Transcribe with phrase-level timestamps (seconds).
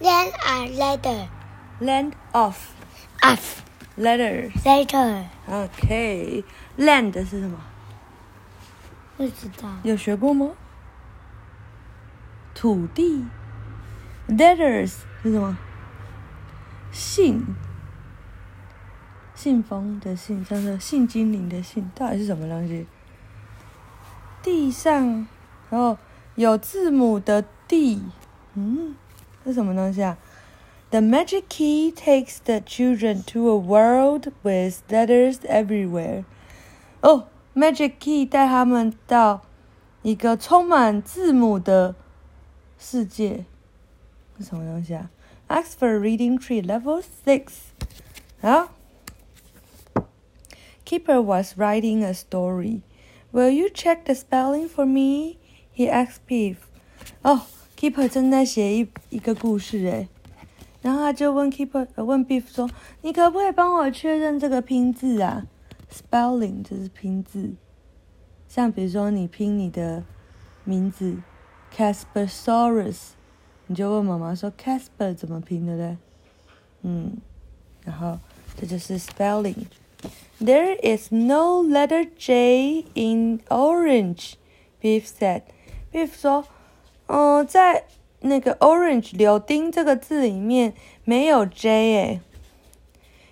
[0.00, 1.28] land or letter
[1.80, 2.56] Land of
[3.22, 3.62] of
[3.96, 4.52] letters。
[4.62, 7.58] letter，OK，land 是什么？
[9.16, 9.68] 不知道。
[9.82, 10.50] 有学过吗？
[12.54, 13.24] 土地。
[14.28, 15.56] Letters 是什么？
[16.92, 17.42] 信。
[19.34, 22.86] 信封的信，叫做信精灵的信，到底是什么东西？
[24.40, 25.26] 地上，
[25.68, 25.98] 然后
[26.36, 28.04] 有字母的地，
[28.54, 28.94] 嗯，
[29.45, 30.17] 是什么东西啊？
[30.89, 36.23] The magic key takes the children to a world with letters everywhere.
[37.01, 39.41] 哦、m a g i c key 带他们到
[40.01, 41.95] 一个充满字母的
[42.79, 43.45] 世界，
[44.37, 45.09] 是什么东西啊？
[45.49, 47.47] Oxford Reading Tree Level Six。
[48.41, 48.69] 好，
[50.85, 52.81] Keeper was writing a story.
[53.33, 55.37] Will you check the spelling for me?
[55.73, 56.57] He asked Beef.
[57.23, 57.41] 哦、
[57.82, 60.06] k e e p e r 正在写一一个故事诶，
[60.82, 62.70] 然后他就问 Keeper 呃问 Beef 说
[63.02, 65.48] ：“你可不可以帮我确认这个拼字啊
[65.90, 67.54] ？Spelling 就是拼字，
[68.46, 70.04] 像比如说你拼你的
[70.62, 71.16] 名字
[71.76, 73.14] Caspersaurus，
[73.66, 75.96] 你就问妈妈说 Casper 怎么拼，对不对？
[76.82, 77.16] 嗯，
[77.84, 78.16] 然后
[78.56, 79.66] 这就是 spelling。
[80.40, 84.34] There is no letter J in orange,
[84.80, 85.42] Beef said.
[85.92, 86.44] Beef 说，
[87.11, 87.85] 嗯、在
[88.21, 92.21] 那个 orange 柳丁这个字里面没有 J 诶。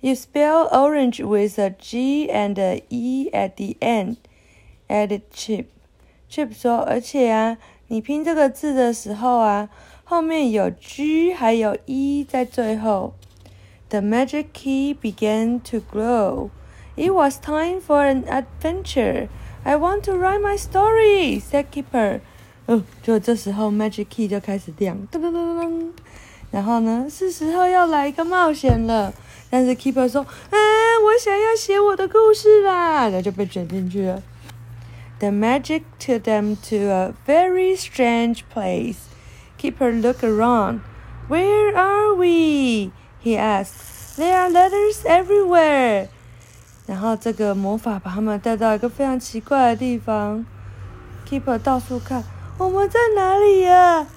[0.00, 4.16] You spell orange with a G and a E at the end,
[4.88, 5.66] added Chip.
[6.30, 9.68] Chip 说，而且啊，你拼这个字的时候啊，
[10.04, 13.14] 后面有 G 还有 E 在最后。
[13.88, 16.50] The magic key began to glow.
[16.94, 19.28] It was time for an adventure.
[19.64, 22.20] I want to write my story, said Keeper.
[22.65, 25.91] 哦，就这时候 magic key 就开始亮，噔噔噔噔噔。
[26.51, 29.13] 然后呢，是时候要来一个冒险了。
[29.49, 30.57] 但是 Keeper 说：“啊，
[31.03, 34.21] 我想要写我的故事啦！”然后就被卷进去了。
[35.19, 38.97] The magic took them to a very strange place.
[39.59, 40.79] Keeper looked around.
[41.29, 42.91] Where are we?
[43.23, 44.17] He asked.
[44.17, 46.07] There are letters everywhere.
[46.85, 50.45] 然后这个魔法把他们带到一个非常奇怪的地方。
[51.29, 52.23] Keeper 到处看，
[52.57, 54.07] 我们在哪里呀、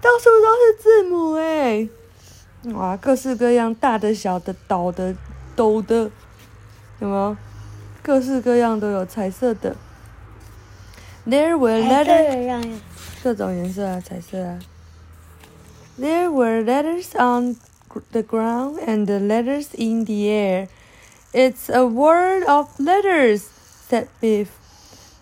[0.00, 1.88] 到处都是字母哎！
[2.74, 5.14] 哇，各式各样，大的、小的、倒的、
[5.56, 6.10] 抖的，
[7.00, 7.36] 有没有？
[8.02, 9.76] 各式各样都有，彩色的。
[11.26, 12.80] There were letters.
[13.22, 14.58] 各种颜色啊，彩色啊。
[15.98, 17.56] There were letters on
[18.12, 20.68] the ground and the letters in the air.
[21.32, 23.44] It's a world of letters,"
[23.88, 24.48] said Biff.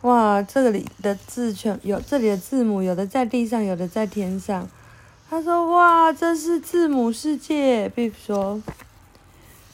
[0.03, 4.69] 哇，这里的字全有，这里的字母有的在地上，有的在天上。
[5.29, 7.89] 他说：“哇，这是字母世界。
[7.89, 8.63] ”Biff 说。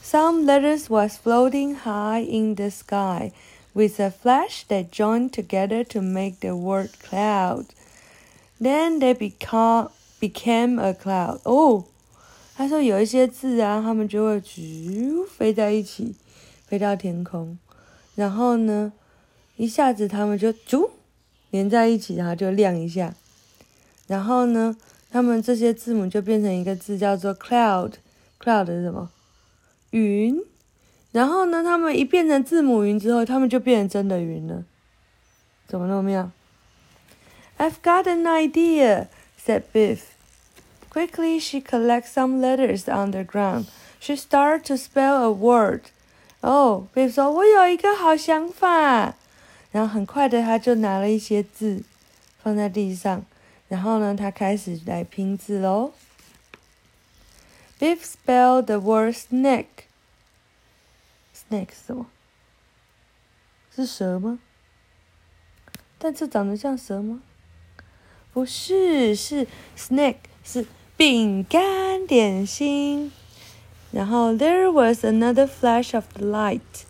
[0.02, 3.32] Some letters was floating high in the sky,
[3.72, 7.66] with a flash that joined together to make the word cloud.
[8.60, 11.40] Then they become became a cloud.
[11.44, 11.84] 哦，
[12.56, 16.14] 他说有一些字啊，它们就会咻飞在一起，
[16.66, 17.58] 飞到天空，
[18.14, 18.92] 然后呢，
[19.56, 20.90] 一下子它们就啾
[21.50, 23.14] 连在一起，然后就亮一下，
[24.06, 24.76] 然后呢，
[25.10, 27.92] 它们这些字母就变成一个字，叫做 cloud。
[28.40, 29.10] cloud 是什么？
[29.90, 30.40] 云。
[31.12, 34.64] 然后呢，它们一变成字母云之后，它们就变成真的云了。
[35.68, 36.30] 怎么那么妙
[37.56, 39.06] ？I've got an idea,
[39.40, 40.00] said Biff.
[40.92, 43.66] Quickly, she collects some letters on the ground.
[44.00, 45.82] She starts to spell a word.
[46.40, 49.14] 哦、b i f f 说：“我有一个好想法。”
[49.74, 51.82] 然后很快的，他就拿了一些字
[52.40, 53.26] 放在地上，
[53.66, 55.90] 然后呢，他开始来拼字喽。
[57.80, 59.88] Biff spelled the word snake.
[61.34, 62.06] Snake 是什么？
[63.74, 64.38] 是蛇吗？
[65.98, 67.20] 但这长得像蛇吗？
[68.32, 73.10] 不是，是 snake，是饼干点心。
[73.90, 76.84] 然后 there was another flash of light,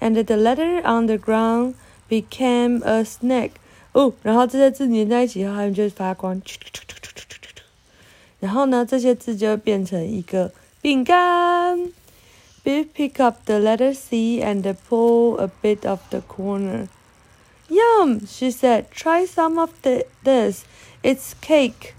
[0.00, 1.74] and the letter on the ground
[2.08, 3.50] became a snack，
[3.92, 6.40] 哦，然后这些字连在一起以后，它们就发光。
[8.40, 10.52] 然后呢，这些字就变成一个
[10.82, 11.78] 饼干。
[12.62, 16.88] Biff pick up the letter C and pull a bit of the corner.
[17.68, 18.86] Yum, she said.
[18.90, 20.64] Try some of the, this.
[21.02, 21.92] It's cake.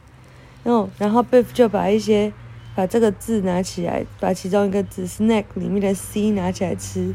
[0.64, 2.34] 哦，然后 Biff 就把一些
[2.76, 7.14] 把这个字拿起来，把其中一个字 snack 里面的 C 拿起来吃。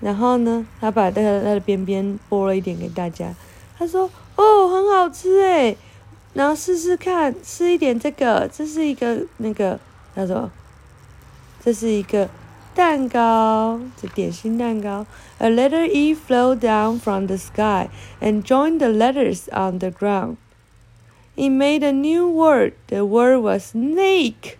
[0.00, 3.34] 然后呢，他把那个它的边边剥了一点给大家。
[3.78, 5.76] 他说：“哦，很好吃诶。
[6.32, 9.78] 然后试试看，吃一点这个，这是一个那个
[10.16, 10.50] 叫什么？
[11.64, 12.28] 这是一个
[12.74, 15.06] 蛋糕，这点心蛋糕。
[15.38, 17.88] A letter E flow down from the sky
[18.20, 20.36] and joined the letters on the ground.
[21.36, 22.74] It made a new word.
[22.88, 24.56] The word was snake.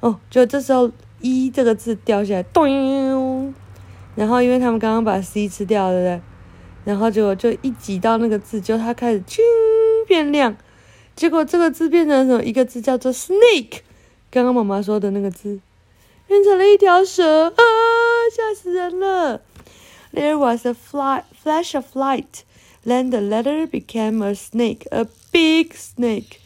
[0.00, 0.90] 哦，就这时候
[1.20, 3.54] E 这个字掉下来，咚！
[4.14, 6.20] 然后因为他们刚刚把 C 吃掉，对不对？
[6.84, 9.40] 然后结果就一挤到那个字，就它开始啾
[10.06, 10.56] 变亮。
[11.16, 12.44] 结果这个字变成什么？
[12.44, 13.80] 一个字叫做 snake。
[14.30, 15.60] 刚刚妈妈说的那个字，
[16.26, 17.62] 变成了一条蛇啊！
[18.36, 19.40] 吓死人了。
[20.12, 22.42] There was a fly, flash of light.
[22.84, 26.40] Then the letter became a snake, a big snake.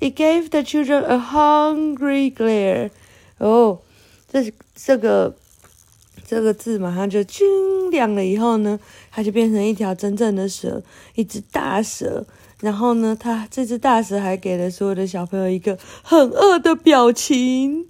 [0.00, 2.90] It gave the children a hungry glare.
[3.38, 3.80] 哦，
[4.32, 5.36] 这这个
[6.30, 7.42] 这个字马上就啾
[7.90, 8.78] 亮了，以后呢，
[9.10, 10.80] 它就变成一条真正的蛇，
[11.16, 12.24] 一只大蛇。
[12.60, 17.88] 然后呢，它这只大蛇还给了所有的小朋友一个很饿的表情。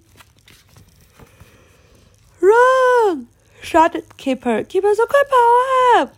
[2.39, 3.27] Run!
[3.63, 4.65] shouted Keeper.
[4.65, 6.13] Keeper 说：“快跑啊！”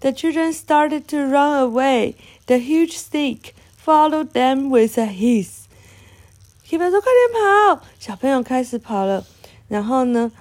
[0.00, 2.14] The children started to run away.
[2.46, 3.52] The huge snake
[3.84, 5.66] followed them with a hiss.
[6.68, 9.24] Keeper 说：“快点跑！”小朋友开始跑了。
[9.68, 10.32] 然后呢，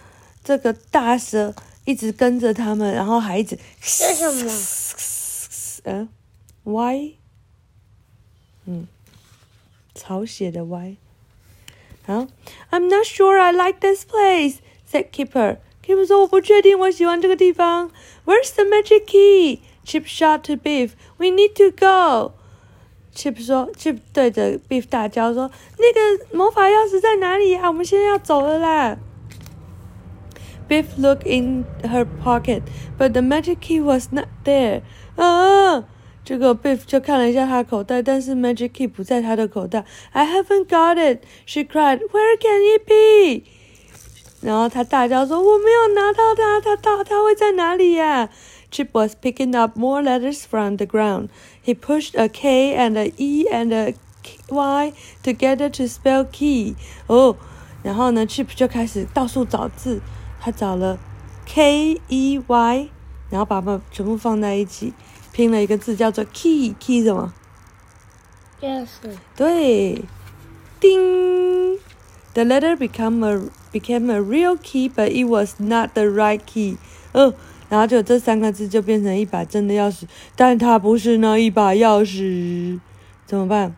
[0.44, 1.54] 这个大蛇
[1.86, 3.58] 一直跟着他们，然后还一直。
[3.82, 4.52] 这什么？
[5.84, 6.10] 嗯
[6.64, 7.14] ，Y。
[8.66, 8.88] 嗯，
[9.96, 10.98] 草写的 Y。
[12.06, 12.28] 好
[12.72, 14.58] ，I'm not sure I like this place,"
[14.92, 15.58] said Keeper.
[15.86, 17.92] Keeper 说：“我不确定我喜欢这个地方。
[18.26, 19.62] ”Where's the magic key?
[19.86, 20.92] Chip shot to Beef.
[21.18, 22.34] We need to go.
[23.16, 27.68] Chip 说，Chip 对着 Beef 大叫说：“那个魔法钥匙在哪里呀？
[27.68, 28.98] 我们现在要走了啦！”
[30.71, 32.63] Beef looked in her pocket,
[32.99, 34.83] but the magic key was not there.
[35.17, 35.85] 啊！
[36.25, 39.85] 这个 Beef 就看了一下他的口袋，但是 Magic Key 不在他的口袋。
[40.11, 42.01] I haven't got it, she cried.
[42.01, 43.45] Where can it be?
[44.41, 48.29] 然后他大叫说：“我没有拿到它，它到它会在哪里呀？”
[48.73, 51.29] Chip was picking up more letters from the ground.
[51.65, 53.95] He pushed a K and a E and a
[54.49, 54.93] Y
[55.23, 56.75] together to spell key.
[57.07, 57.37] 哦，
[57.85, 60.01] 然后呢，Chip 就开始到处找字。
[60.42, 61.00] 他找了
[61.46, 62.90] K E Y，
[63.30, 64.92] 然后把它们全部放在一起。
[65.32, 67.32] 拼了一个字叫做 key，key 什么？
[68.62, 70.04] 钥匙对，
[70.80, 71.78] 叮
[72.34, 73.40] ，the letter become a
[73.72, 76.78] became a real key, but it was not the right key。
[77.14, 77.34] 嗯，
[77.70, 80.04] 然后就这三个字就变成一把真的钥匙，
[80.36, 82.82] 但它不是那一把钥匙，
[83.26, 83.74] 怎么办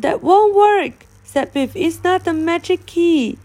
[0.00, 0.94] ？That won't work,
[1.24, 1.70] said Biff.
[1.74, 3.38] It's not the magic key。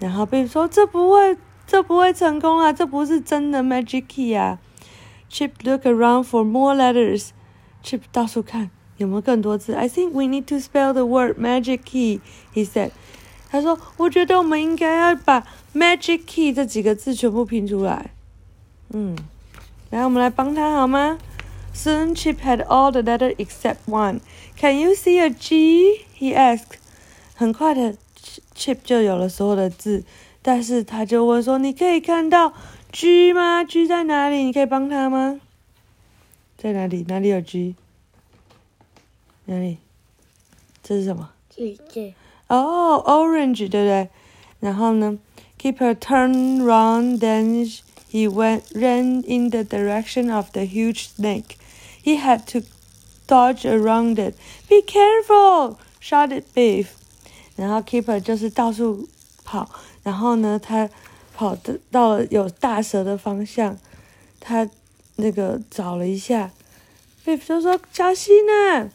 [0.00, 1.36] 然后 Biff 说这不会，
[1.70, 4.58] 这不会成功啊，这不是真的 magic key 啊。
[5.30, 7.28] Chip look around for more letters.
[7.84, 9.74] Chip 到处看有没有更多字。
[9.74, 12.20] I think we need to spell the word magic key.
[12.52, 12.90] He said.
[13.48, 18.10] 他说：“我觉得我们应该要把 magic key 这几个字全部拼出来。”
[18.92, 19.16] 嗯，
[19.90, 21.18] 来，我们来帮他好吗
[21.72, 24.18] ？Soon Chip had all the letters except one.
[24.56, 26.04] Can you see a G?
[26.18, 26.78] He asked.
[27.36, 27.94] 很快的
[28.56, 30.02] ，Chip 就有了所有的字，
[30.41, 32.53] 但是他就问说：“你可以看到？”
[32.91, 33.63] G 吗？
[33.63, 34.37] G 在哪里？
[34.37, 35.41] 你可以帮他吗？
[36.57, 37.03] 在哪里？
[37.07, 37.75] 哪里有 G？
[39.45, 39.79] 哪里？
[40.81, 41.31] 这是什么？
[41.49, 42.13] 橘子。
[42.47, 44.09] 哦，orange，对不对？
[44.59, 45.19] 然后呢？
[45.57, 47.65] Keeper turned round, then
[48.11, 51.57] he went ran in the direction of the huge snake.
[52.03, 52.61] He had to
[53.27, 54.35] dodge around it.
[54.69, 55.77] Be careful!
[55.99, 56.89] shouted Beef.
[57.55, 59.09] 然后 Keeper 就是到处
[59.43, 59.67] 跑，
[60.02, 60.88] 然后呢，他。
[61.32, 63.78] 跑的到了有大蛇的方向，
[64.40, 64.68] 他
[65.16, 66.50] 那个找了一下
[67.24, 68.90] ，Beef 就说小心呐。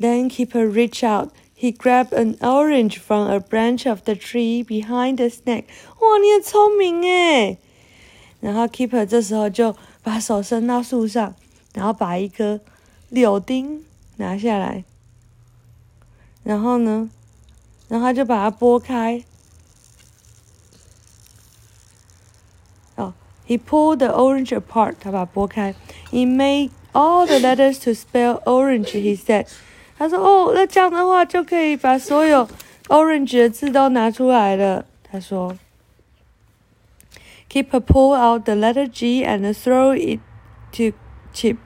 [0.00, 1.32] Then keeper reach out.
[1.54, 5.64] He grabbed an orange from a branch of the tree behind the snake.
[6.00, 7.58] 哇，你很聪明诶。
[8.40, 11.34] 然后 Keeper 这时候就把手伸到树上，
[11.74, 12.58] 然后把一颗
[13.10, 13.84] 柳丁
[14.16, 14.84] 拿下来，
[16.42, 17.10] 然后呢，
[17.88, 19.22] 然后他就把它剥开。
[23.47, 24.95] He pulled the orange apart.
[25.01, 25.75] 他把它剥开。
[26.11, 28.91] He made all the letters to spell orange.
[28.91, 29.47] He said.
[29.97, 32.47] 他说：“哦，那这样的话就可以把所有
[32.87, 35.57] orange 的字都拿出来了。”他说。
[37.49, 40.21] Keeper pull out the letter G and throw it
[40.71, 40.97] to
[41.33, 41.57] Chip.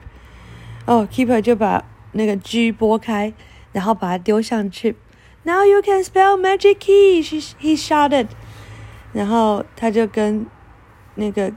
[0.86, 3.32] 哦，Keeper 就把那个 G 剥开，
[3.70, 7.22] 然后把它丢向 Chip。Now you can spell magic key.
[7.22, 8.26] He he shouted.
[9.12, 10.46] 然后他就跟
[11.14, 11.52] 那个。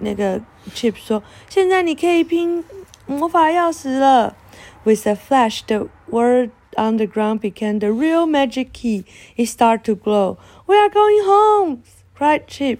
[0.00, 0.40] 那个
[0.74, 2.64] Chip 说：“现在你可以拼
[3.06, 4.36] 魔法钥匙了。”
[4.84, 9.04] With a flash, the word on the ground became the real magic key.
[9.36, 10.36] It started to glow.
[10.66, 11.78] We are going home!
[12.16, 12.78] cried Chip.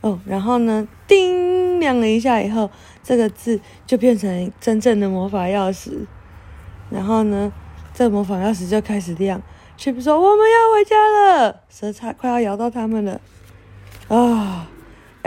[0.00, 2.70] 哦，然后呢，叮亮了一下以后，
[3.02, 6.06] 这个字就变成真正的魔法钥匙。
[6.90, 7.52] 然后呢，
[7.94, 9.42] 这魔法钥匙就开始亮。
[9.78, 13.20] Chip 说：“我们要回家了，蛇差快要咬到他们了。”
[14.08, 14.68] 啊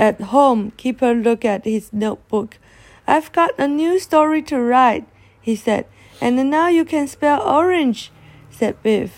[0.00, 2.58] ！At home, Keeper looked at his notebook.
[3.06, 5.04] I've got a new story to write,
[5.40, 5.84] he said.
[6.20, 8.08] And now you can spell orange,
[8.50, 9.10] said Biff.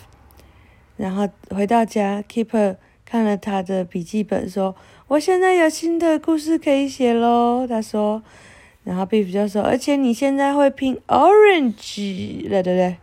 [0.97, 8.23] 然后回到家，Keeper 看了他的笔记本，说：“我现在有新的故事可以写喽。”他说。
[8.85, 12.97] 然后 Biff 就说：“而且你现在会拼 orange 了，对不对？”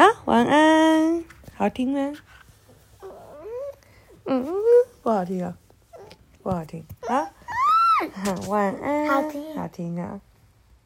[0.00, 1.24] 啊，晚安，
[1.56, 2.12] 好听吗？
[4.26, 4.46] 嗯，
[5.02, 5.56] 不好听啊，
[6.43, 7.29] 不好听啊。
[8.49, 10.19] 晚安，好听好听啊。